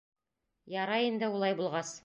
Ярай 0.77 1.11
инде 1.11 1.31
улай 1.37 1.59
булғас. 1.61 1.97